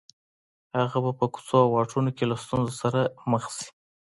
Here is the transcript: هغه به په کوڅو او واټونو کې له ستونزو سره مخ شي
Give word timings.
هغه 0.81 0.99
به 1.03 1.11
په 1.19 1.25
کوڅو 1.33 1.55
او 1.63 1.69
واټونو 1.73 2.09
کې 2.17 2.23
له 2.31 2.35
ستونزو 2.43 2.73
سره 2.83 2.99
مخ 3.31 3.43
شي 3.57 3.67